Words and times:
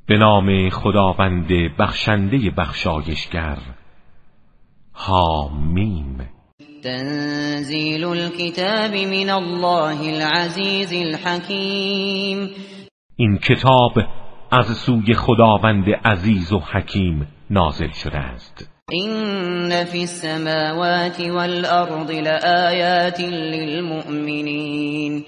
به 0.07 0.17
نام 0.17 0.69
خداوند 0.69 1.47
بخشنده 1.79 2.51
بخشایشگر. 2.57 3.57
حامیم 4.93 6.38
تنزیل 6.83 8.03
الكتاب 8.03 8.91
من 8.91 9.29
الله 9.29 10.01
العزیز 10.01 10.93
الحکیم 10.93 12.49
این 13.15 13.37
کتاب 13.37 13.93
از 14.51 14.65
سوی 14.65 15.13
خداوند 15.13 15.85
عزیز 16.05 16.53
و 16.53 16.59
حکیم 16.59 17.27
نازل 17.49 17.89
شده 17.89 18.17
است. 18.17 18.69
این 18.91 19.85
فی 19.85 19.99
السماوات 19.99 21.19
والارض 21.19 22.11
لآیات 22.11 23.19
للمؤمنین 23.19 25.25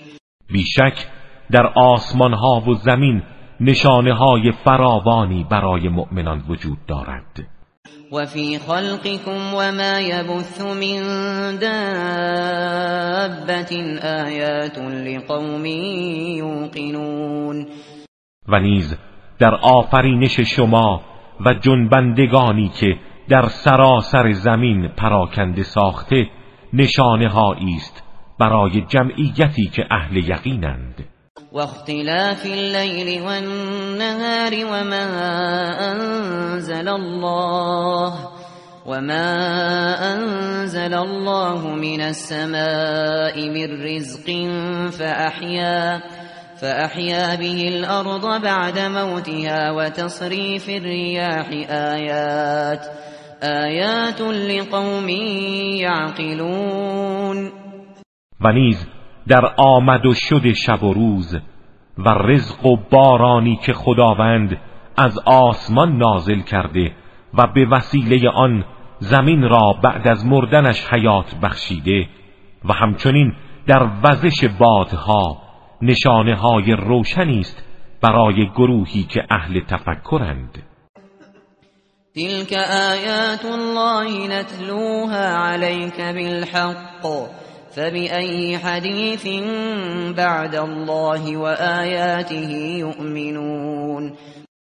بیشک 0.52 1.08
در 1.52 1.68
آسمان 1.76 2.34
ها 2.34 2.64
و 2.68 2.74
زمین 2.74 3.24
نشانه 3.60 4.14
های 4.14 4.52
فراوانی 4.52 5.46
برای 5.52 5.90
مؤمنان 5.90 6.44
وجود 6.50 6.78
دارد. 6.88 7.61
وفي 8.12 8.60
خلقكم 8.60 9.54
وما 9.54 10.00
يبث 10.00 10.62
من 10.62 11.00
دابة 11.60 12.92
آيات 14.04 14.78
لقوم 14.78 15.66
يوقنون 16.36 17.66
و 18.48 18.60
نیز 18.60 18.98
در 19.40 19.56
آفرینش 19.56 20.40
شما 20.40 21.02
و 21.46 21.54
جنبندگانی 21.54 22.70
که 22.70 22.98
در 23.30 23.48
سراسر 23.48 24.32
زمین 24.32 24.88
پراکنده 24.88 25.64
ساخته 25.64 26.30
نشانه 26.74 27.38
است 27.78 28.04
برای 28.40 28.82
جمعیتی 28.82 29.68
که 29.68 29.86
اهل 29.92 30.18
یقینند. 30.18 31.11
واختلاف 31.52 32.46
الليل 32.46 33.22
والنهار 33.22 34.54
وما 34.66 35.08
أنزل 35.92 36.90
الله 36.90 38.30
وما 38.86 39.28
أنزل 40.14 40.94
الله 40.94 41.68
من 41.68 42.02
السماء 42.02 43.50
من 43.50 43.84
رزق 43.84 44.28
فأحيا 45.00 46.02
فأحيا 46.62 47.36
به 47.36 47.68
الأرض 47.68 48.42
بعد 48.42 48.80
موتها 48.80 49.72
وتصريف 49.72 50.70
الرياح 50.70 51.48
آيات 51.70 52.86
آيات 53.44 54.22
لقوم 54.22 55.10
يعقلون. 55.80 57.52
و 58.42 58.48
در 59.28 59.54
آمد 59.58 60.06
و 60.06 60.14
شد 60.14 60.54
شب 60.54 60.84
و 60.84 60.94
روز 60.94 61.38
و 61.98 62.10
رزق 62.10 62.66
و 62.66 62.78
بارانی 62.92 63.56
که 63.56 63.74
خداوند 63.74 64.58
از 64.98 65.20
آسمان 65.26 65.98
نازل 65.98 66.42
کرده 66.42 66.92
و 67.34 67.48
به 67.48 67.66
وسیله 67.66 68.30
آن 68.30 68.66
زمین 69.00 69.42
را 69.42 69.76
بعد 69.84 70.08
از 70.08 70.26
مردنش 70.26 70.86
حیات 70.92 71.36
بخشیده 71.36 72.10
و 72.66 72.74
همچنین 72.74 73.34
در 73.68 73.90
وزش 74.04 74.46
بادها 74.60 75.38
نشانه 75.82 76.36
های 76.36 76.72
روشنی 76.72 77.40
است 77.40 77.64
برای 78.02 78.50
گروهی 78.50 79.04
که 79.04 79.26
اهل 79.30 79.60
تفکرند. 79.60 80.64
تلك 82.16 82.54
آیات 82.92 83.46
الله 83.46 84.28
نتلوها 84.28 85.26
عليك 85.54 85.98
بالحق. 85.98 87.06
فبأي 87.76 88.58
حديث 88.58 89.28
بعد 90.18 90.56
الله 90.56 91.38
وآياته 91.38 92.52
يؤمنون؟ 92.80 94.14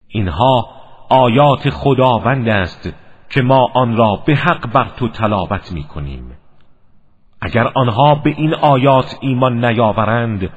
اینها 0.08 0.66
آیات 1.10 1.70
خداوند 1.70 2.50
است 2.50 2.94
که 3.30 3.42
ما 3.42 3.68
آن 3.74 3.98
را 3.98 4.24
به 4.26 4.36
حق 4.36 4.74
بر 4.74 4.92
تو 4.98 5.10
تلاوت 5.10 5.72
می 5.72 5.84
کنیم 5.84 6.38
اگر 7.42 7.68
آنها 7.76 8.16
به 8.16 8.30
این 8.38 8.54
آیات 8.54 9.18
ایمان 9.22 9.66
نیاورند 9.66 10.50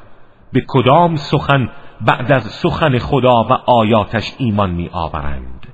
به 0.53 0.65
کدام 0.69 1.17
سخن 1.17 1.69
بعد 2.01 2.33
از 2.33 2.43
سخن 2.43 2.99
خدا 2.99 3.45
و 3.45 3.53
آیاتش 3.53 4.33
ایمان 4.39 4.71
می 4.71 4.91
آورند 4.93 5.67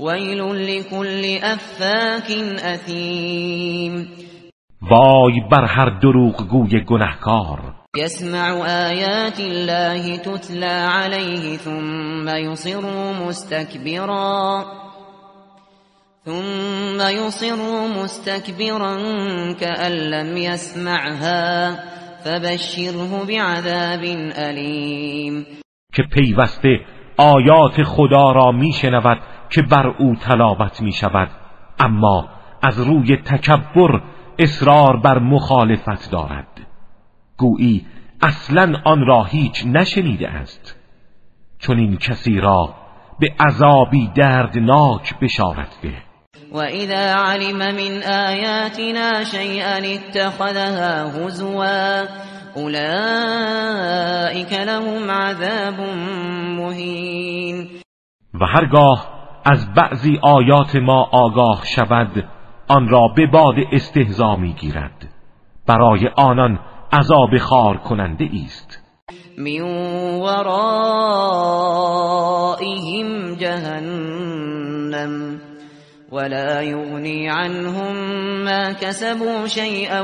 ویل 0.00 0.40
لكل 0.40 1.38
افاک 1.42 2.30
اثیم. 2.64 4.08
وای 4.82 5.40
بر 5.50 5.64
هر 5.64 5.88
دروغگوی 5.88 6.80
گنهکار. 6.80 7.58
يسمع 7.96 8.48
آیات 8.88 9.40
الله 9.40 10.16
تتلى 10.16 10.86
عليه 10.88 11.56
ثم 11.56 12.28
يصر 12.28 12.82
مستكبرا 13.26 14.64
ثم 16.24 17.00
يصر 17.00 17.88
مستكبرا 18.02 18.96
كأن 19.52 19.92
لم 19.92 20.36
يسمعها 20.36 21.74
فبشره 22.24 23.24
بعذاب 23.28 24.04
علیم 24.36 25.46
که 25.94 26.02
پیوسته 26.02 26.80
آیات 27.18 27.82
خدا 27.82 28.32
را 28.32 28.52
میشنود 28.52 29.18
که 29.50 29.62
بر 29.62 29.86
او 29.86 30.14
تلاوت 30.16 30.80
می 30.80 30.92
شود 30.92 31.28
اما 31.78 32.28
از 32.62 32.80
روی 32.80 33.16
تکبر 33.16 34.00
اصرار 34.38 34.96
بر 34.96 35.18
مخالفت 35.18 36.10
دارد. 36.10 36.46
گویی 37.36 37.86
اصلا 38.22 38.72
آن 38.84 39.06
را 39.06 39.24
هیچ 39.24 39.66
نشنیده 39.66 40.28
است. 40.28 40.76
چون 41.58 41.78
این 41.78 41.96
کسی 41.96 42.40
را 42.40 42.74
به 43.20 43.34
عذابی 43.40 44.10
دردناک 44.14 45.18
بشارت 45.18 45.80
ده. 45.82 46.02
و 46.52 46.58
اذا 46.58 47.14
علم 47.14 47.56
من 47.56 48.02
آیاتنا 48.02 49.24
شیئا 49.24 49.76
اتخذها 49.76 51.08
هزوا 51.08 52.02
اولئک 52.54 54.52
لهم 54.52 55.10
عذاب 55.10 55.80
مهین. 56.60 57.68
و 58.34 58.46
هرگاه 58.46 59.16
از 59.44 59.74
بعضی 59.74 60.18
آیات 60.22 60.76
ما 60.76 61.08
آگاه 61.12 61.62
شود 61.76 62.24
آن 62.68 62.88
را 62.88 63.08
به 63.16 63.26
باد 63.26 63.54
استهزا 63.72 64.36
می‌گیرد. 64.36 65.08
برای 65.66 66.08
آنان 66.16 66.58
عذاب 66.92 67.38
خار 67.38 67.76
کننده 67.76 68.28
است 68.44 68.82
من 69.38 69.60
ورائهم 70.20 70.56
جهنم 73.34 75.40
ولا 76.12 76.62
يغني 76.62 77.28
عنهم 77.28 77.94
ما 78.44 78.72
كسبوا 78.72 79.46
شيئا 79.46 80.00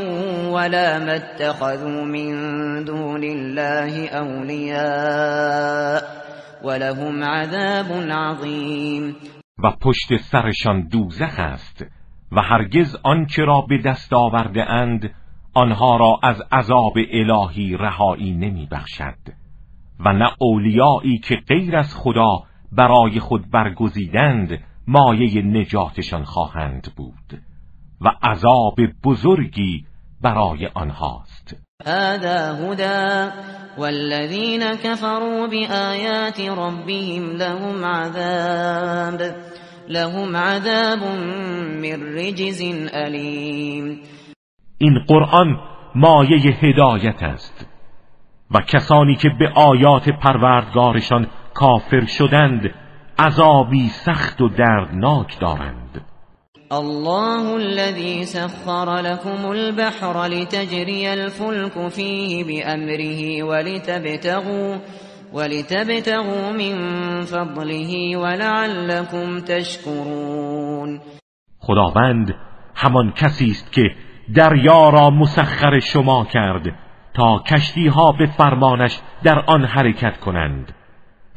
ولا 0.50 0.98
ما 0.98 1.12
اتخذوا 1.12 2.04
من 2.04 2.34
دون 2.84 3.24
الله 3.24 4.08
أولياء 4.08 6.02
ولهم 6.64 7.24
عذاب 7.24 7.86
عظیم. 8.10 9.16
و 9.64 9.70
پشت 9.80 10.16
سرشان 10.16 10.88
دوزخ 10.88 11.38
است. 11.38 11.84
و 12.32 12.40
هرگز 12.40 12.96
آنچه 13.02 13.44
را 13.44 13.60
به 13.60 13.78
دست 13.78 14.12
آورده 14.12 14.70
اند 14.70 15.14
آنها 15.54 15.96
را 15.96 16.18
از 16.22 16.42
عذاب 16.52 16.92
الهی 17.12 17.76
رهایی 17.76 18.32
نمی 18.32 18.66
بخشد. 18.66 19.18
و 20.00 20.12
نه 20.12 20.30
اولیایی 20.38 21.18
که 21.18 21.36
غیر 21.48 21.76
از 21.76 21.94
خدا 21.96 22.42
برای 22.72 23.20
خود 23.20 23.50
برگزیدند 23.50 24.58
مایه 24.86 25.42
نجاتشان 25.42 26.24
خواهند 26.24 26.92
بود. 26.96 27.40
و 28.00 28.08
عذاب 28.22 28.76
بزرگی 29.04 29.84
برای 30.22 30.66
آنهاست. 30.66 31.56
هذا 31.86 32.54
هدى 32.54 33.32
والذين 33.78 34.76
كفروا 34.76 35.46
بآيات 35.46 36.40
ربهم 36.40 37.30
لهم 37.30 37.84
عذاب. 37.84 39.20
لهم 39.88 40.36
عذاب 40.36 40.98
من 41.82 42.18
رجز 42.18 42.62
علیم 42.92 44.00
این 44.78 44.98
قرآن 45.08 45.60
مایه 45.94 46.54
هدایت 46.62 47.22
است 47.22 47.66
و 48.50 48.60
کسانی 48.60 49.16
که 49.16 49.28
به 49.38 49.48
آیات 49.54 50.08
پروردگارشان 50.08 51.26
کافر 51.54 52.06
شدند 52.06 52.74
عذابی 53.18 53.88
سخت 53.88 54.40
و 54.40 54.48
دردناک 54.48 55.40
دارند. 55.40 56.04
الله 56.72 57.54
الذي 57.54 58.24
سخر 58.24 59.00
لكم 59.00 59.50
البحر 59.50 60.26
لتجري 60.26 61.08
الفلك 61.08 61.88
فيه 61.88 62.44
بأمره 62.44 63.42
ولتبتغوا 63.42 64.76
ولتبتغوا 65.34 66.52
من 66.52 66.74
فضله 67.20 68.16
ولعلكم 68.16 69.40
تشكرون. 69.40 71.00
خداوند 71.58 72.34
همان 72.74 73.12
کسی 73.12 73.50
است 73.50 73.72
که 73.72 73.82
دریا 74.34 74.88
را 74.88 75.10
مسخر 75.10 75.78
شما 75.78 76.24
کرد 76.24 76.78
تا 77.14 77.38
کشتی 77.38 77.86
ها 77.86 78.12
به 78.12 78.26
فرمانش 78.26 79.00
در 79.24 79.38
آن 79.38 79.64
حرکت 79.64 80.20
کنند 80.20 80.74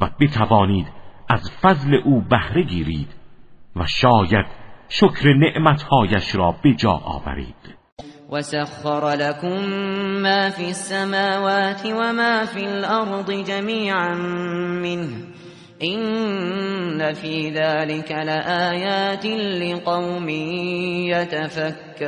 و 0.02 0.10
بتوانید 0.20 0.88
از 1.30 1.52
فضل 1.62 1.96
او 2.06 2.22
بهره 2.22 2.64
گیرید 2.64 3.16
و 3.76 3.86
شاید 3.88 4.46
شکر 4.90 5.34
نعمتهایش 5.34 6.36
را 6.36 6.56
به 6.64 6.74
جا 6.74 6.92
آورید. 6.92 7.76
وسخر 8.30 9.10
لكم 9.10 9.70
ما 10.22 10.50
في 10.50 10.70
السماوات 10.70 11.86
وما 11.86 12.46
في 12.46 12.66
الأرض 12.66 13.32
جميعا 13.32 14.16
منه 14.84 15.36
إن 15.84 17.14
في 17.14 17.50
ذلك 17.50 18.12
لآيات 18.12 19.26
لقوم 19.62 20.30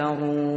يتفكرون 0.02 0.48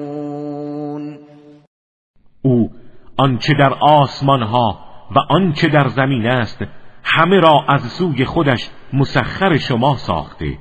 او 2.42 2.70
آنچه 3.16 3.54
در 3.58 3.72
آسمان 3.80 4.42
ها 4.42 4.78
و 5.16 5.18
آنچه 5.30 5.68
در 5.68 5.88
زمین 5.88 6.26
است 6.26 6.64
همه 7.04 7.40
را 7.40 7.64
از 7.68 7.82
سوی 7.82 8.24
خودش 8.24 8.70
مسخر 8.92 9.56
شما 9.56 9.96
ساخته. 9.96 10.58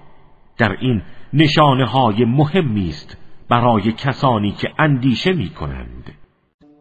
در 0.57 0.71
این 0.81 1.01
نشانه 1.33 1.85
های 1.85 2.25
مهمی 2.25 2.89
است. 2.89 3.17
برای 3.49 3.91
کسانی 3.91 4.51
که 4.51 4.67
اندیشه 4.79 5.33
می 5.33 5.49
کنند 5.49 6.11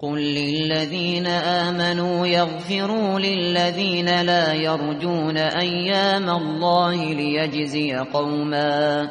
قل 0.00 0.19
للذین 0.19 1.26
آمنوا 1.26 2.26
یغفروا 2.26 3.19
للذین 3.19 4.09
لا 4.09 4.55
يرجون 4.55 5.37
ایام 5.37 6.29
الله 6.29 7.15
لیجزی 7.15 7.97
قوما 8.12 9.06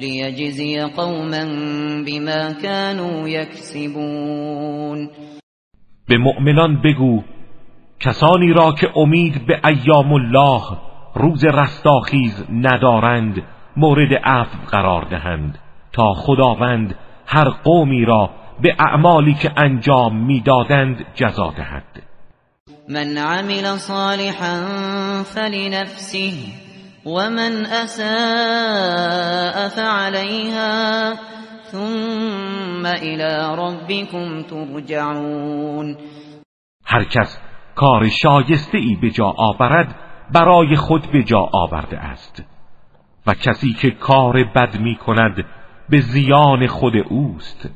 لیجزی 0.00 0.80
قوما 0.96 1.44
بما 2.06 2.52
كانوا 2.62 3.28
یکسبون. 3.28 5.10
به 6.08 6.18
مؤمنان 6.18 6.82
بگو 6.82 7.22
کسانی 8.00 8.52
را 8.52 8.72
که 8.72 8.98
امید 8.98 9.46
به 9.46 9.60
ایام 9.64 10.12
الله 10.12 10.62
روز 11.14 11.44
رستاخیز 11.44 12.44
ندارند 12.52 13.42
مورد 13.76 14.14
عفو 14.24 14.58
قرار 14.70 15.04
دهند. 15.04 15.58
تا 15.92 16.12
خداوند 16.12 16.94
هر 17.26 17.48
قومی 17.48 18.04
را 18.04 18.30
به 18.62 18.76
اعمالی 18.78 19.34
که 19.34 19.52
انجام 19.56 20.26
می‌دادند 20.26 21.06
جزا 21.14 21.54
دهد. 21.56 22.02
من 22.88 23.18
عمل 23.18 23.76
صالحا 23.76 24.64
فلنفسه 25.22 26.32
ومن 27.06 27.66
اساء 27.66 29.68
فعليها 29.68 31.14
ثم 31.72 32.86
الى 32.86 33.56
ربكم 33.58 34.42
ترجعون. 34.42 35.96
هر 36.84 37.04
کس 37.04 37.38
کار 37.74 38.08
شایسته 38.08 38.78
ای 38.78 38.96
به 39.02 39.10
جا 39.10 39.34
آورد 39.38 39.94
برای 40.34 40.76
خود 40.76 41.12
به 41.12 41.22
جا 41.22 41.48
آورده 41.52 41.98
است. 41.98 42.42
و 43.26 43.34
کسی 43.34 43.72
که 43.72 43.90
کار 43.90 44.44
بد 44.44 44.80
می 44.80 44.96
کند 44.96 45.44
به 45.90 46.00
زیان 46.00 46.66
خود 46.66 46.92
اوست. 47.10 47.68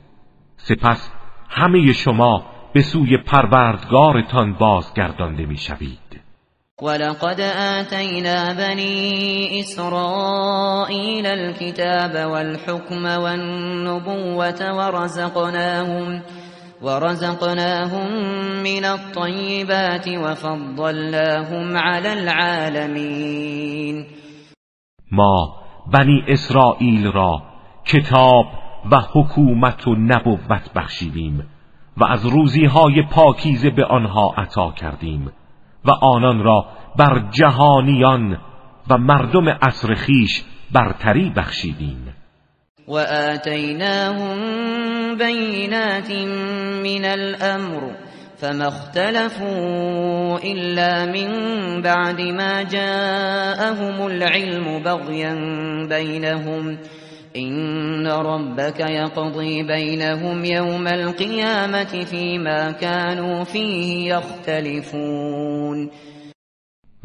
سپس 0.57 1.11
همه 1.49 1.93
شما 1.93 2.45
به 2.75 2.83
سوی 2.83 3.17
پروردگارتان 3.17 4.55
بازگردانده 4.55 5.47
می 5.47 5.57
شوید 5.57 6.21
ولقد 6.83 7.41
آتینا 7.41 8.55
بنی 8.55 9.61
اسرائیل 9.61 11.27
الكتاب 11.27 12.31
والحكم 12.31 13.05
والنبوة 13.05 14.73
ورزقناهم 14.73 16.23
ورزقناهم 16.83 18.09
من 18.63 18.85
الطيبات 18.85 20.09
وفضلناهم 20.09 21.77
على 21.77 22.09
العالمين 22.09 24.07
ما 25.13 25.57
بنی 25.93 26.23
اسرائیل 26.29 27.13
را 27.13 27.52
کتاب 27.85 28.47
و 28.93 29.01
حکومت 29.13 29.89
و 29.89 29.95
نبوت 29.95 30.73
بخشیدیم 30.77 31.47
و 31.97 32.05
از 32.05 32.27
روزی 32.27 32.65
های 32.65 33.03
پاکیزه 33.11 33.71
به 33.71 33.85
آنها 33.85 34.35
عطا 34.37 34.71
کردیم 34.71 35.33
و 35.85 35.91
آنان 35.91 36.43
را 36.43 36.67
بر 36.97 37.23
جهانیان 37.31 38.39
و 38.91 38.99
مردم 38.99 39.49
عصر 39.49 39.95
خیش 39.95 40.43
برتری 40.73 41.31
بخشیدیم. 41.31 42.15
و 42.89 42.97
آتیناهم 43.33 44.39
بینات 45.19 46.11
من 46.85 47.05
الامر 47.05 47.81
فما 48.37 48.65
اختلفوا 48.65 50.39
إلا 50.39 51.07
من 51.07 51.31
بعد 51.83 52.21
ما 52.21 52.63
جاءهم 52.63 54.03
العلم 54.03 54.83
بغيا 54.83 55.35
بينهم 55.89 56.79
إن 57.37 58.07
ربك 58.07 58.81
يقضي 58.81 59.63
بينهم 59.63 60.45
يوم 60.45 60.87
القيامة 60.87 62.05
فيما 62.11 62.71
كانوا 62.71 63.45
فيه 63.45 64.15
يختلفون 64.15 65.91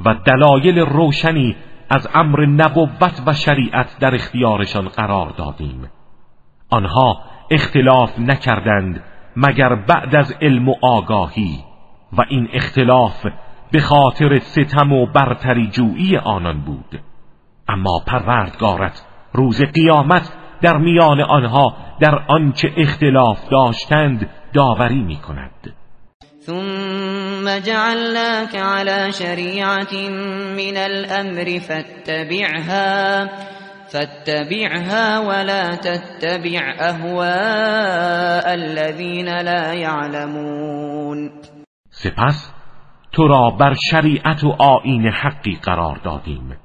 و 0.06 0.14
دلایل 0.14 0.80
روشنی 0.80 1.56
از 1.90 2.08
امر 2.16 2.46
نبوت 2.46 3.22
و 3.28 3.34
شریعت 3.34 4.00
در 4.00 4.16
اختیارشان 4.16 4.88
قرار 4.88 5.30
دادیم. 5.30 5.90
آنها 6.70 7.20
اختلاف 7.52 8.20
نکردند 8.20 9.04
مگر 9.36 9.76
بعد 9.76 10.16
از 10.16 10.34
علم 10.42 10.70
و 10.70 10.76
آگاهی 10.82 11.60
و 12.14 12.22
این 12.30 12.48
اختلاف 12.54 13.26
به 13.72 13.80
خاطر 13.80 14.40
ستم 14.40 14.92
و 14.94 15.06
برتری 15.06 15.68
جویی 15.68 16.18
آنان 16.18 16.62
بود. 16.62 17.02
اما 17.68 18.02
پروردگارت 18.08 19.07
روز 19.34 19.62
قیامت 19.62 20.30
در 20.62 20.78
میان 20.78 21.22
آنها 21.22 21.74
در 22.00 22.20
آنچه 22.28 22.72
اختلاف 22.78 23.50
داشتند 23.50 24.30
داوری 24.54 25.02
می 25.04 25.18
کند 25.18 25.74
ثم 26.48 27.60
جعلناك 27.60 28.56
على 28.56 29.12
شريعة 29.12 30.10
من 30.58 30.78
الأمر 30.78 31.60
فاتبعها 31.60 33.28
فاتبعها 33.92 35.20
ولا 35.20 35.76
تتبع 35.76 36.76
اهواء 36.80 38.54
الذين 38.54 39.42
لا 39.42 39.74
يعلمون. 39.74 41.32
سپس 41.90 42.54
تو 43.12 43.28
را 43.28 43.50
بر 43.50 43.74
شریعت 43.92 44.44
و 44.44 44.56
آین 44.60 45.08
حقی 45.08 45.60
قرار 45.64 45.98
دادیم. 46.04 46.58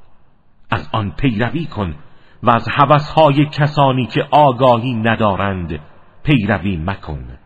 از 0.71 0.89
آن 0.93 1.11
پیروی 1.11 1.67
کن 1.67 1.95
و 2.43 2.51
از 2.51 2.69
حوثهای 2.69 3.47
کسانی 3.47 4.07
که 4.07 4.21
آگاهی 4.31 4.95
ندارند 4.95 5.81
پیروی 6.25 6.77
مکن. 6.77 7.39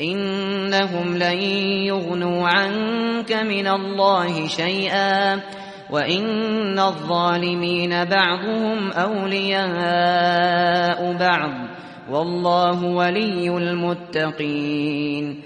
انهم 0.00 1.14
لن 1.14 1.38
یغنوا 1.86 2.48
عنك 2.48 3.32
من 3.32 3.66
الله 3.66 4.48
شیئا 4.48 5.36
وإن 5.90 6.78
الظالمين 6.78 8.04
بعضهم 8.04 8.90
أولياء 8.92 9.62
بعض. 11.18 11.50
والله 12.10 12.84
ولي 12.84 13.48
المتقین 13.48 15.36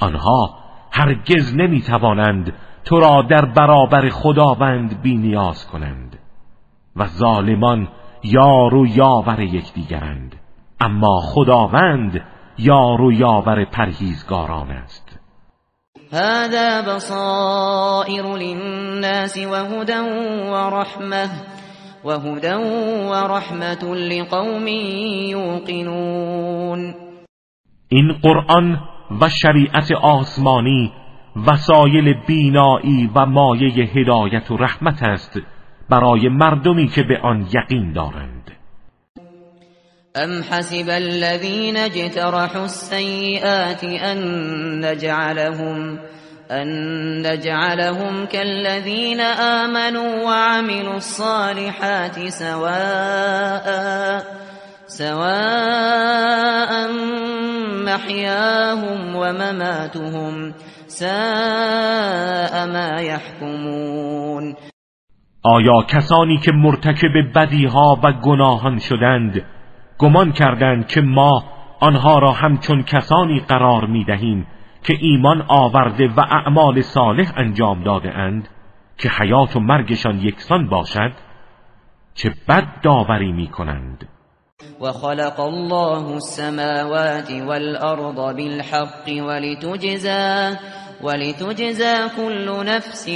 آنها 0.00 0.58
هرگز 0.92 1.54
نمی‌توانند 1.56 2.52
تو 2.84 3.00
را 3.00 3.22
در 3.30 3.44
برابر 3.44 4.08
خداوند 4.08 5.02
بی 5.02 5.16
نیاز 5.16 5.66
کنند. 5.66 6.18
و 6.96 7.06
ظالمان 7.06 7.88
یار 8.24 8.74
و 8.74 8.86
یاور 8.86 9.40
یکدیگرند. 9.40 10.36
اما 10.80 11.20
خداوند 11.20 12.20
یار 12.58 13.00
و 13.00 13.12
یاور 13.12 13.64
پرهیزگاران 13.64 14.70
است. 14.70 15.18
هذا 16.12 16.94
بصائر 16.94 18.36
للناس 18.36 19.38
وهدى 19.38 19.98
ورحمة 20.50 21.30
وهدى 22.04 22.54
ورحمة 23.10 23.94
لقوم 23.94 24.68
يوقنون. 25.28 26.94
این 27.88 28.12
قرآن 28.22 28.80
و 29.20 29.28
شریعت 29.28 29.92
آسمانی 30.02 30.92
وسایل 31.46 32.14
بینایی 32.26 33.10
و 33.14 33.26
مایه 33.26 33.84
هدایت 33.84 34.50
و 34.50 34.56
رحمت 34.56 35.02
است 35.02 35.40
برای 35.90 36.28
مردمی 36.28 36.88
که 36.88 37.02
به 37.02 37.18
آن 37.22 37.46
یقین 37.54 37.92
دارند. 37.92 38.50
ام 40.16 40.42
حسب 40.42 40.88
الذين 40.88 41.76
اجترحوا 41.76 42.62
السيئات 42.62 43.84
ان 43.84 44.18
نجعلهم 44.84 45.98
أن 46.50 46.68
نجعلهم 47.22 48.26
كالذين 48.26 49.20
آمنوا 49.20 50.22
وعملوا 50.24 50.96
الصالحات 50.96 52.28
سواء 52.28 53.66
سواء 54.86 56.72
محياهم 57.84 59.16
ومماتهم 59.16 60.54
ساء 60.86 62.66
ما 62.66 63.00
يحكمون 63.00 64.71
آیا 65.42 65.82
کسانی 65.88 66.38
که 66.38 66.52
مرتکب 66.52 67.32
بدیها 67.34 68.00
و 68.02 68.12
گناهان 68.12 68.78
شدند 68.78 69.44
گمان 69.98 70.32
کردند 70.32 70.86
که 70.88 71.00
ما 71.00 71.44
آنها 71.80 72.18
را 72.18 72.32
همچون 72.32 72.82
کسانی 72.82 73.40
قرار 73.40 73.86
می 73.86 74.04
دهیم 74.04 74.46
که 74.84 74.94
ایمان 75.00 75.44
آورده 75.48 76.08
و 76.08 76.20
اعمال 76.20 76.80
صالح 76.80 77.32
انجام 77.36 77.82
داده 77.82 78.10
اند 78.10 78.48
که 78.98 79.10
حیات 79.18 79.56
و 79.56 79.60
مرگشان 79.60 80.20
یکسان 80.20 80.68
باشد؟ 80.68 81.12
چه 82.14 82.34
بد 82.48 82.80
داوری 82.82 83.32
می 83.32 83.46
کنند 83.46 84.08
خلق 84.80 85.40
الله 85.40 86.12
السماوات 86.12 87.30
والارض 87.46 88.14
بالحق 88.14 89.26
ولتجزا 89.28 90.52
ولتجزا 91.02 92.08
كل 92.16 92.66
نفس 92.66 93.08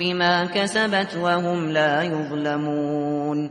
بما 0.00 0.44
كسبت 0.44 1.16
وهم 1.16 1.68
لا 1.68 2.02
يظلمون. 2.02 3.50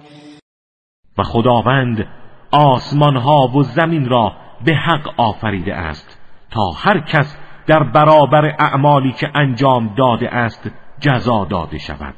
و 1.18 1.24
خداوند 1.24 2.08
آسمان 2.52 3.18
ها 3.18 3.48
و 3.56 3.64
زمین 3.64 4.10
را 4.10 4.32
به 4.66 4.76
حق 4.76 5.20
آفریده 5.20 5.76
است 5.76 6.20
تا 6.52 6.72
هر 6.78 7.00
کس 7.00 7.38
در 7.68 7.84
برابر 7.84 8.56
اعمالی 8.60 9.12
که 9.12 9.28
انجام 9.36 9.96
داده 9.98 10.30
است 10.30 10.70
جزا 11.00 11.46
داده 11.46 11.78
شود 11.78 12.16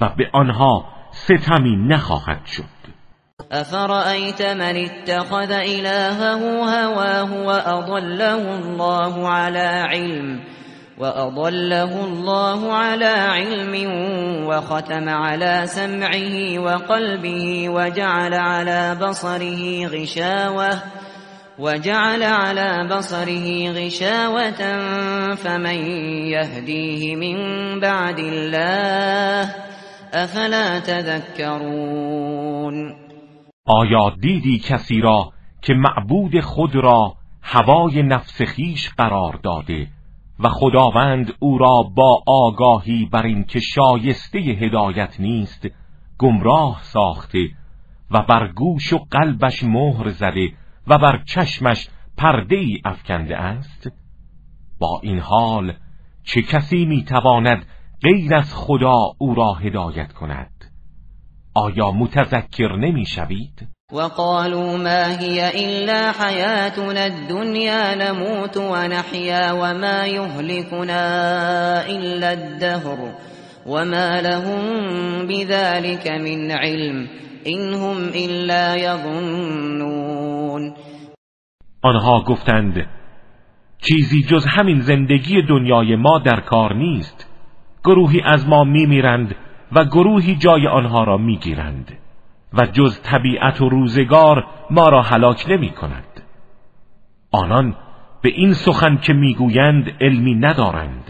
و 0.00 0.08
به 0.16 0.30
آنها 0.32 0.84
ستمی 1.10 1.76
نخواهد 1.76 2.46
شد. 2.46 2.82
افرأیت 3.50 4.40
من 4.40 4.76
اتخذ 4.76 5.50
الهه 5.50 6.36
هواه 6.70 7.44
واضله 7.46 8.34
الله 8.34 9.28
على 9.28 9.86
علم 9.90 10.40
وأضله 11.02 12.04
الله 12.04 12.72
على 12.72 13.14
علم 13.36 13.74
وختم 14.46 15.08
على 15.08 15.62
سمعه 15.66 16.58
وقلبه 16.58 17.68
وجعل 17.68 18.34
على 18.34 18.94
بصره 18.94 19.86
غشاوة 19.86 20.82
وجعل 21.58 22.22
على 22.22 22.88
بصره 22.90 23.70
غشاوة 23.70 24.78
فمن 25.34 25.76
يهديه 26.34 27.16
من 27.16 27.36
بعد 27.80 28.18
الله 28.18 29.54
افلا 30.14 30.80
تذكرون 30.80 32.22
آیا 33.66 34.10
دیدی 34.20 34.58
کسی 34.58 35.00
را 35.00 35.32
که 35.62 35.74
معبود 35.74 36.40
خود 36.40 36.74
را 36.74 37.16
هوای 37.42 38.02
نفس 38.02 38.42
خیش 38.42 38.90
قرار 38.98 39.40
داده؟ 39.42 39.88
و 40.42 40.48
خداوند 40.48 41.32
او 41.38 41.58
را 41.58 41.82
با 41.82 42.22
آگاهی 42.26 43.04
بر 43.12 43.26
اینکه 43.26 43.60
شایسته 43.60 44.38
هدایت 44.38 45.20
نیست 45.20 45.68
گمراه 46.18 46.80
ساخته 46.82 47.48
و 48.10 48.22
بر 48.22 48.52
گوش 48.52 48.92
و 48.92 48.98
قلبش 49.10 49.64
مهر 49.64 50.08
زده 50.08 50.52
و 50.86 50.98
بر 50.98 51.22
چشمش 51.24 51.88
پرده 52.16 52.56
ای 52.56 52.80
افکنده 52.84 53.36
است؟ 53.36 53.92
با 54.78 55.00
این 55.02 55.18
حال 55.18 55.72
چه 56.24 56.42
کسی 56.42 56.84
می‌تواند 56.84 57.66
غیر 58.02 58.34
از 58.34 58.54
خدا 58.54 58.98
او 59.18 59.34
را 59.34 59.54
هدایت 59.54 60.12
کند؟ 60.12 60.64
آیا 61.54 61.90
متذکر 61.90 62.76
نمی‌شوید؟ 62.76 63.68
وقالوا 63.92 64.76
ما 64.78 65.20
هي 65.20 65.50
الا 65.64 66.12
حياتنا 66.12 67.06
الدنيا 67.06 67.94
نموت 67.94 68.56
ونحيا 68.56 69.52
وما 69.52 70.06
يهلكنا 70.06 71.04
الا 71.86 72.32
الدهر 72.32 72.98
وما 73.66 74.20
لهم 74.20 74.62
بذلك 75.26 76.06
من 76.08 76.50
علم 76.50 77.08
هم 77.74 78.08
الا 78.14 78.76
يظنون. 78.76 80.74
آنها 81.82 82.24
گفتند 82.26 82.86
چیزی 83.78 84.22
جز 84.22 84.46
همین 84.46 84.80
زندگی 84.80 85.42
دنیای 85.42 85.96
ما 85.96 86.18
در 86.18 86.40
کار 86.40 86.74
نیست. 86.74 87.28
گروهی 87.84 88.20
از 88.24 88.48
ما 88.48 88.64
میمیرند 88.64 89.34
و 89.72 89.84
گروهی 89.84 90.36
جای 90.36 90.66
آنها 90.66 91.04
را 91.04 91.16
می‌گیرند. 91.16 92.01
و 92.54 92.66
جز 92.66 93.00
طبیعت 93.00 93.60
و 93.60 93.68
روزگار 93.68 94.46
ما 94.70 94.88
را 94.88 95.02
هلاک 95.02 95.44
نمی 95.48 95.70
کند. 95.70 96.22
آنان 97.32 97.76
به 98.22 98.28
این 98.28 98.52
سخن 98.52 98.96
که 98.96 99.12
می‌گویند 99.12 99.90
علمی 100.00 100.34
ندارند 100.34 101.04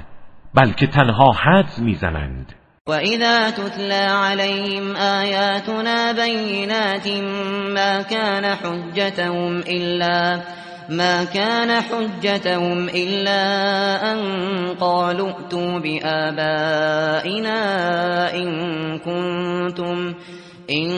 بلکه 0.54 0.86
تنها 0.86 1.32
حدس 1.32 1.78
می‌زنند. 1.78 2.54
وإذا 2.86 3.50
تتلى 3.50 4.06
عليهم 4.10 4.96
آياتنا 4.96 6.12
بينات 6.12 7.08
ما 7.74 8.02
كان 8.02 8.44
حجتهم 8.44 9.58
إلا 9.58 10.40
ما 10.90 11.24
كان 11.24 11.80
حجتهم 11.80 12.88
إلا 12.88 13.42
أن 14.12 14.18
قالوا 14.80 15.30
ائتوا 15.30 15.78
بآبائنا 15.78 17.60
إن 18.34 18.48
كنتم 18.98 20.14
إن 20.72 20.88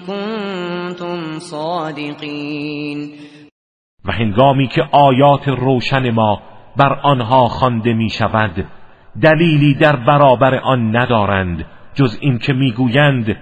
كنتم 0.00 1.38
صادقين. 1.38 3.10
و 4.04 4.12
هنگامی 4.12 4.68
که 4.68 4.82
آیات 4.92 5.48
روشن 5.48 6.10
ما 6.10 6.42
بر 6.76 6.92
آنها 7.02 7.48
خوانده 7.48 7.92
می 7.92 8.10
شود 8.10 8.66
دلیلی 9.22 9.74
در 9.74 9.96
برابر 9.96 10.54
آن 10.54 10.96
ندارند 10.96 11.64
جز 11.94 12.18
اینکه 12.20 12.52
می‌گویند 12.52 13.36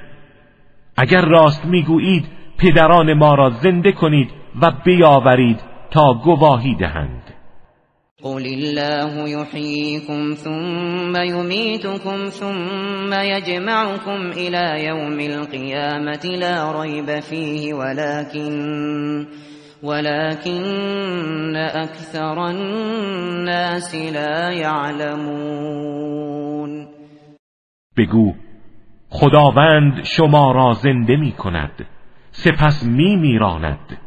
اگر 0.97 1.25
راست 1.25 1.65
می‌گویید 1.65 2.29
پدران 2.59 3.15
ما 3.15 3.35
را 3.35 3.51
زنده 3.51 3.93
کنید 3.93 4.31
و 4.63 4.73
بیاورید 4.85 5.61
تا 5.91 6.15
گواهی 6.15 6.75
دهند. 6.75 7.35
قل 8.23 8.47
الله 8.47 9.29
يحييكم 9.29 10.35
ثم 10.35 11.17
يميتكم 11.17 12.25
ثم 12.29 13.13
يجمعكم 13.13 14.31
إلى 14.31 14.85
يوم 14.87 15.21
القيامة 15.21 16.25
لا 16.25 16.81
ريب 16.81 17.21
فيه 17.21 17.75
ولكن 17.75 19.27
ولكن 19.83 21.57
اکثر 21.57 22.47
الناس 22.51 23.95
لا 23.95 24.51
يعلمون. 24.51 25.69
بگو 27.99 28.35
خداوند 29.09 30.05
شما 30.05 30.53
را 30.53 30.73
زنده 30.73 31.17
می 31.17 31.33
کند 31.33 31.87
سپس 32.31 32.85
می 32.85 33.17
میراند. 33.17 33.99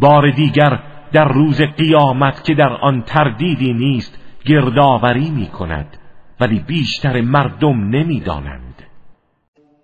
بار 0.00 0.30
دیگر 0.30 0.91
در 1.12 1.28
روز 1.28 1.60
قیامت 1.60 2.44
که 2.44 2.54
در 2.54 2.72
آن 2.72 3.02
تردیدی 3.02 3.72
نیست 3.72 4.18
گردآوری 4.46 5.30
می 5.30 5.46
کند 5.46 5.96
ولی 6.40 6.60
بیشتر 6.60 7.20
مردم 7.20 7.88
نمی‌دانند. 7.88 8.82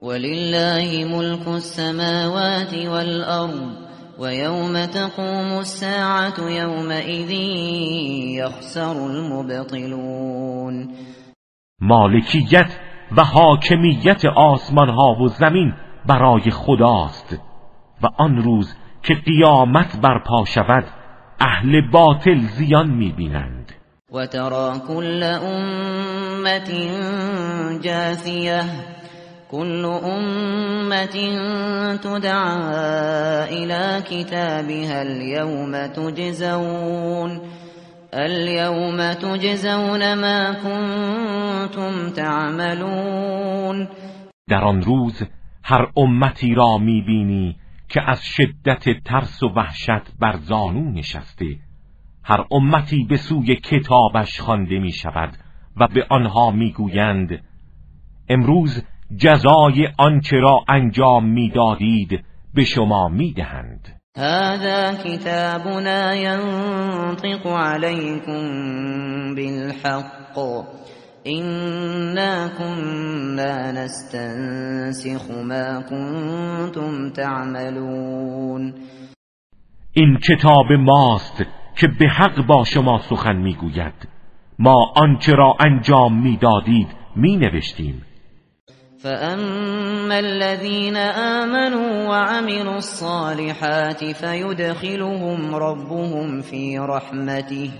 ولله 0.02 1.04
ملک 1.04 1.49
السماوات 1.49 2.75
والارض 2.75 3.88
ويوم 4.18 4.87
تقوم 4.87 5.52
الساعة 5.52 6.50
يومئذ 6.50 7.30
يخسر 8.38 8.97
المبطلون. 9.11 10.88
مالکیت 11.80 12.78
و 13.16 13.25
حاکمیت 13.25 14.25
آسمان 14.37 14.88
ها 14.88 15.16
و 15.23 15.28
زمین 15.28 15.75
برای 16.06 16.50
خداست 16.50 17.38
و 18.02 18.06
آن 18.16 18.37
روز 18.37 18.76
که 19.02 19.14
قیامت 19.14 20.00
برپا 20.02 20.44
شود 20.44 20.85
أهل 21.40 21.90
باطل 21.90 22.38
زیان 22.38 22.90
میبینند. 22.90 23.73
و 24.12 24.26
ترا 24.26 24.78
كل 24.88 25.23
امت 25.23 26.71
جاثیه 27.83 28.64
كل 29.50 29.85
أمة 29.85 31.16
تدعى 31.97 33.45
إلى 33.59 34.02
كتابها 34.11 35.02
اليوم 35.02 35.87
تجزون 35.87 37.40
اليوم 38.14 39.12
تجزون 39.12 40.14
ما 40.14 40.52
كنتم 40.52 42.11
تعملون. 42.11 43.88
در 44.50 44.64
آن 44.64 44.83
روز 44.83 45.23
هر 45.64 45.87
امتی 45.97 46.54
را 46.54 46.78
میبینی 46.78 47.57
که 47.88 48.11
از 48.11 48.25
شدت 48.25 49.02
ترس 49.04 49.42
و 49.42 49.49
وحشت 49.49 50.18
بر 50.21 50.37
زانو 50.37 50.90
نشسته. 50.90 51.47
هر 52.25 52.45
امتی 52.50 53.07
به 53.09 53.16
سوی 53.16 53.57
کتابش 53.57 54.40
خوانده 54.40 54.78
می 54.78 54.92
شود 54.92 55.37
و 55.76 55.88
به 55.88 56.07
آنها 56.11 56.50
می‌گویند 56.50 57.45
امروز 58.28 58.85
جزای 59.16 59.88
آنچه 59.99 60.37
را 60.37 60.64
انجام 60.68 61.28
می‌دادید 61.28 62.25
به 62.54 62.64
شما 62.64 63.09
می‌دهند. 63.09 64.00
هذا 64.16 64.95
كتابنا 65.04 66.14
ينطق 66.14 67.47
عليكم 67.47 68.42
بالحق. 69.35 70.38
إنا 71.28 72.49
كنا 72.58 73.73
نستنسخ 73.73 75.30
ما 75.30 75.80
كنتم 75.80 77.11
تعملون 77.11 78.75
این 79.92 80.18
کتاب 80.18 80.73
ماست 80.73 81.44
که 81.76 81.88
به 82.00 82.08
حق 82.08 82.47
با 82.47 82.64
شما 82.64 82.99
سخن 82.99 83.37
می‌گوید. 83.37 84.08
ما 84.58 84.92
آنچه 84.97 85.32
را 85.35 85.56
انجام 85.61 86.23
می‌دادید 86.23 86.88
می 87.16 87.37
نوشتیم 87.37 88.02
فأما 89.02 90.14
الذين 90.14 90.97
آمنوا 90.97 92.11
وعملوا 92.11 92.75
الصالحات 92.75 94.04
فيدخلهم 94.04 95.54
ربهم 95.54 96.40
في 96.40 96.78
رحمته 96.78 97.70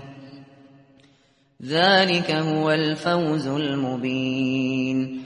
ذلك 1.65 2.31
هو 2.31 2.69
الفوز 2.69 3.47
المبين. 3.47 5.19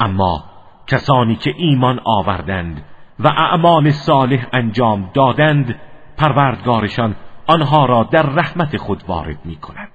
اما 0.00 0.44
کسانی 0.86 1.36
که 1.36 1.50
ایمان 1.56 2.00
آوردند 2.04 2.84
و 3.18 3.28
اعمال 3.28 3.90
صالح 3.90 4.46
انجام 4.52 5.10
دادند 5.14 5.74
پروردگارشان 6.16 7.16
آنها 7.46 7.86
را 7.86 8.08
در 8.12 8.22
رحمت 8.22 8.76
خود 8.76 9.02
وارد 9.08 9.38
می 9.44 9.56
کند 9.56 9.92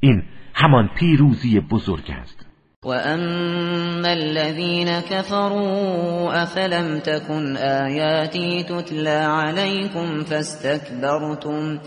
این 0.00 0.22
همان 0.54 0.88
پیروزی 0.98 1.60
بزرگ 1.60 2.10
است. 2.10 2.46
وأما 2.84 4.08
الذين 4.08 5.00
كفروا 5.00 6.42
أفلم 6.42 6.98
تكن 6.98 7.56
آياتي 7.56 8.62
تتلى 8.62 9.26
عليكم 9.28 10.24
فاستكبرتم 10.24 11.78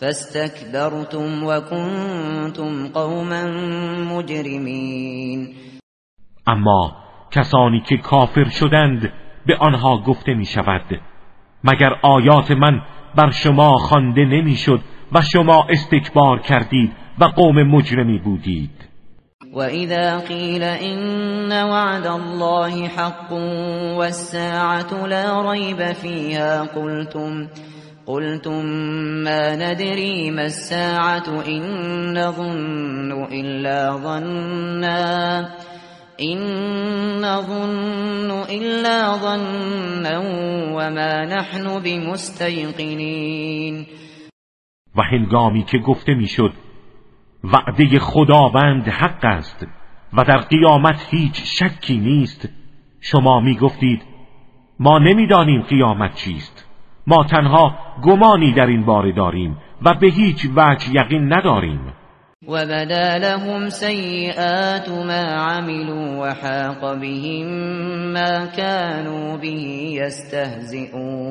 فاستكبرتم 0.00 1.44
وكنتم 1.44 2.88
قوما 2.88 3.44
مجرمين. 4.12 5.54
اما 6.46 6.96
کسانی 7.30 7.80
که 7.80 7.96
کافر 7.96 8.44
شدند 8.44 9.12
به 9.46 9.56
آنها 9.60 9.98
گفته 9.98 10.34
می 10.34 10.44
شود 10.44 11.00
مگر 11.64 11.90
آیات 12.02 12.50
من 12.50 12.80
بر 13.14 13.30
شما 13.30 13.76
خوانده 13.76 14.24
نمی‌شد 14.24 14.80
و 15.12 15.22
شما 15.22 15.66
استکبار 15.70 16.38
کردید 16.38 16.92
و 17.20 17.24
قوم 17.24 17.62
مجرمی 17.62 18.18
بودید؟ 18.18 18.70
وإذا 19.54 20.18
قيل 20.18 20.62
إن 20.62 21.52
وعد 21.52 22.06
الله 22.06 22.88
حق 22.88 23.32
والساعة 23.98 25.06
لا 25.06 25.52
ريب 25.52 25.92
فيها 25.92 26.64
قلتم 26.64 27.48
قلتم 28.06 28.64
ما 29.24 29.56
ندري 29.56 30.30
ما 30.30 30.44
الساعة 30.44 31.24
إن 31.48 31.62
نظن 32.12 33.24
إلا 33.32 33.96
ظنا 33.96 35.48
إن 36.20 36.38
نظن 37.20 38.30
إلا 38.30 39.16
ظنا 39.16 40.18
وما 40.76 41.24
نحن 41.24 41.82
بمستيقنين. 41.82 43.86
و 44.96 45.02
هنگامی 45.02 45.64
که 45.64 45.78
گفته 45.78 46.14
می‌شد 46.14 46.52
وعده 47.44 47.98
خداوند 47.98 48.88
حق 48.88 49.24
است 49.24 49.66
و 50.12 50.24
در 50.24 50.38
قیامت 50.38 51.06
هیچ 51.10 51.42
شکی 51.44 51.96
نیست. 51.96 52.48
شما 53.00 53.40
می 53.40 53.56
گفتید 53.56 54.02
ما 54.80 54.98
نمی‌دانیم 54.98 55.62
قیامت 55.62 56.14
چیست. 56.14 56.63
ما 57.06 57.24
تنها 57.24 57.74
گمانی 58.02 58.52
در 58.52 58.66
این 58.66 58.84
باره 58.84 59.12
داریم 59.12 59.56
و 59.82 59.94
به 59.94 60.06
هیچ 60.06 60.46
وجه 60.56 60.90
یقین 60.94 61.32
نداریم. 61.32 61.80
و 62.48 62.66
بدا 62.66 63.16
لهم 63.16 63.68
سیئات 63.68 64.88
ما 64.88 65.12
عملوا 65.12 66.20
وحاق 66.20 67.00
بهم 67.00 67.48
ما 68.12 68.46
كانوا 68.56 69.36
به 69.36 69.48
یستهزئون. 70.00 71.24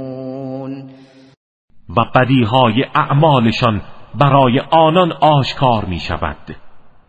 و 1.97 2.05
بدیهای 2.15 2.85
اعمالشان 2.95 3.81
برای 4.15 4.59
آنان 4.59 5.11
آشکار 5.11 5.85
می 5.85 5.99
شود 5.99 6.55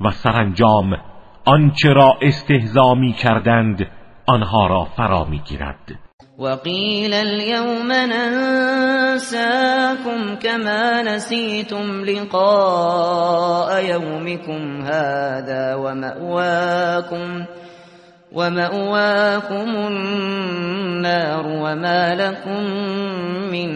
و 0.01 0.11
سرانجام 0.11 0.97
آنچه 1.45 1.93
را 1.93 2.19
استهزا 2.23 2.95
می 2.95 3.13
کردند 3.13 3.87
آنها 4.27 4.67
را 4.67 4.85
فرا 4.85 5.25
می 5.25 5.39
گیرد 5.39 5.99
وقیل 6.39 7.15
اليوم 7.15 7.93
ننساكم 8.13 9.35
كما 10.43 11.03
نسيتم 11.03 12.05
لقاء 12.05 13.85
يومكم 13.85 14.83
هذا 14.83 15.75
ومأواكم 15.75 17.45
ومأواكم 18.33 19.69
النار 19.87 21.47
وما 21.47 22.15
لكم 22.15 22.65
من 23.53 23.71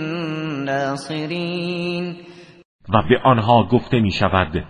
ناصرين. 0.64 2.16
و 2.88 3.03
به 3.09 3.18
آنها 3.25 3.62
گفته 3.62 4.01
می 4.01 4.11
شود 4.11 4.64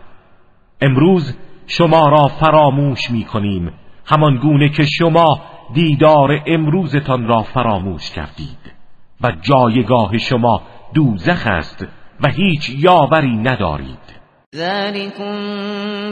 امروز 0.80 1.36
شما 1.66 2.08
را 2.08 2.28
فراموش 2.28 3.10
می 3.10 3.24
کنیم 3.24 3.72
همان 4.06 4.36
گونه 4.36 4.68
که 4.68 4.84
شما 4.84 5.40
دیدار 5.74 6.42
امروزتان 6.46 7.28
را 7.28 7.42
فراموش 7.42 8.10
کردید. 8.10 8.78
و 9.20 9.32
جایگاه 9.42 10.18
شما 10.18 10.62
دوزخ 10.94 11.46
است 11.46 11.86
و 12.20 12.28
هیچ 12.28 12.70
یاوری 12.70 13.36
ندارید. 13.36 14.18
ذلكم 14.56 15.34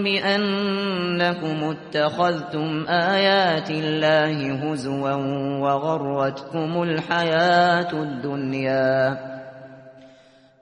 بأنكم 0.04 1.64
اتخذتم 1.64 2.86
آيات 2.88 3.70
الله 3.70 4.52
هزوا 4.52 5.14
وغرتكم 5.60 6.82
الحياة 6.82 7.92
الدنيا. 7.92 9.16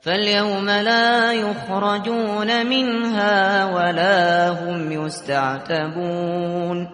فاليوم 0.00 0.70
لا 0.70 1.32
يخرجون 1.32 2.66
منها 2.66 3.64
ولا 3.74 4.48
هم 4.50 4.92
يستعتبون. 4.92 6.88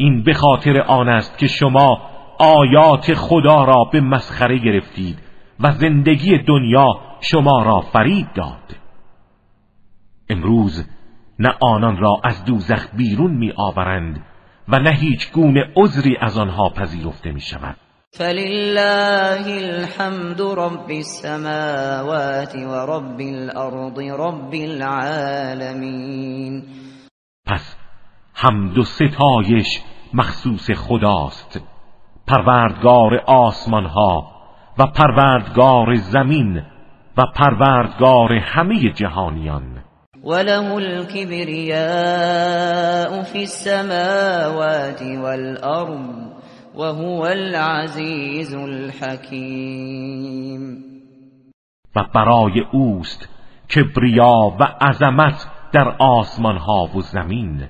این 0.00 0.22
به 0.22 0.34
خاطر 0.34 0.80
آن 0.80 1.08
است 1.08 1.38
که 1.38 1.46
شما 1.46 2.00
آیات 2.38 3.14
خدا 3.14 3.64
را 3.64 3.84
به 3.92 4.00
مسخره 4.00 4.58
گرفتید 4.58 5.18
و 5.60 5.72
زندگی 5.72 6.38
دنیا 6.38 7.00
شما 7.20 7.62
را 7.62 7.80
فرید 7.80 8.32
داد. 8.34 8.76
امروز 10.28 10.88
نه 11.38 11.54
آنان 11.60 11.96
را 11.96 12.20
از 12.24 12.44
دوزخ 12.44 12.86
بیرون 12.96 13.30
می 13.30 13.52
آورند 13.56 14.24
و 14.68 14.78
نه 14.78 14.90
هیچ 14.90 15.32
گونه 15.32 15.64
عذری 15.76 16.16
از 16.20 16.38
آنها 16.38 16.68
پذیرفته 16.68 17.32
می 17.32 17.40
شود 17.40 17.76
فلله 18.10 19.46
الحمد 19.46 20.40
رب 20.40 20.90
السماوات 20.90 22.54
ورب 22.54 23.20
الارض 23.20 23.98
رب 23.98 24.54
العالمین 24.54 26.62
حمد 28.40 28.78
و 28.78 28.84
ستایش 28.84 29.80
مخصوص 30.14 30.70
خداست. 30.70 31.60
پروردگار 32.26 33.16
آسمان 33.26 33.84
ها 33.84 34.30
و 34.78 34.86
پروردگار 34.86 35.94
زمین 35.94 36.62
و 37.16 37.22
پروردگار 37.34 38.32
همه 38.32 38.92
جهانیان. 38.92 39.84
وله 40.24 40.74
الكبریاء 40.74 41.78
فی 43.22 43.38
السماوات 43.38 45.02
والارض 45.02 46.28
وهو 46.74 47.22
العزیز 47.22 48.54
الحکیم 48.54 49.98
و 51.96 52.04
برای 52.14 52.60
اوست 52.72 53.28
کبریا 53.74 54.56
و 54.60 54.64
عظمت 54.80 55.46
در 55.72 55.88
آسمان 55.98 56.56
ها 56.56 56.88
و 56.96 57.00
زمین. 57.00 57.68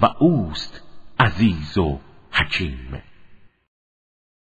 و 0.00 0.06
اوست 0.18 0.82
عزیز 1.18 1.78
و 1.78 1.98
حکیم. 2.32 3.02